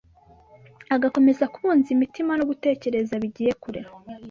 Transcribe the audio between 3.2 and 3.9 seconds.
bigiye kure